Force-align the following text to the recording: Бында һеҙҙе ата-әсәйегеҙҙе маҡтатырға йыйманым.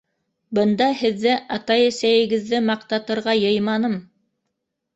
Бында 0.59 0.87
һеҙҙе 1.01 1.35
ата-әсәйегеҙҙе 1.59 2.63
маҡтатырға 2.73 3.39
йыйманым. 3.45 3.97